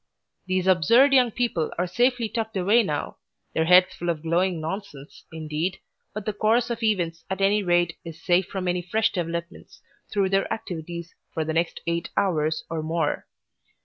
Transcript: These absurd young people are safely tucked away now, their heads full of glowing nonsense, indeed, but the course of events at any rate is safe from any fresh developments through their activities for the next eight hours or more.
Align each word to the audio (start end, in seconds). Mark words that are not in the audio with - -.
These 0.47 0.65
absurd 0.65 1.13
young 1.13 1.29
people 1.29 1.71
are 1.77 1.85
safely 1.85 2.27
tucked 2.27 2.57
away 2.57 2.81
now, 2.81 3.17
their 3.53 3.65
heads 3.65 3.93
full 3.93 4.09
of 4.09 4.23
glowing 4.23 4.59
nonsense, 4.59 5.25
indeed, 5.31 5.77
but 6.11 6.25
the 6.25 6.33
course 6.33 6.71
of 6.71 6.81
events 6.81 7.23
at 7.29 7.39
any 7.39 7.61
rate 7.61 7.95
is 8.03 8.19
safe 8.19 8.47
from 8.47 8.67
any 8.67 8.81
fresh 8.81 9.11
developments 9.11 9.79
through 10.11 10.29
their 10.29 10.51
activities 10.51 11.13
for 11.31 11.45
the 11.45 11.53
next 11.53 11.81
eight 11.85 12.09
hours 12.17 12.63
or 12.67 12.81
more. 12.81 13.27